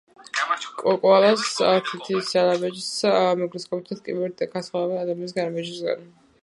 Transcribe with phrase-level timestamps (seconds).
[1.01, 1.43] კოალას
[1.89, 2.89] თითის ანაბეჭდს
[3.43, 6.15] მიკროსკოპითაც კი ვერ განასხვავებთ ადამიანის ანაბეჭდისგან.